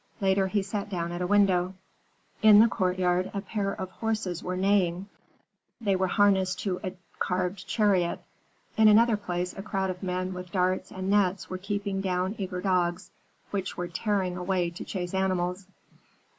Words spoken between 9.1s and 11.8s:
place a crowd of men with darts and nets were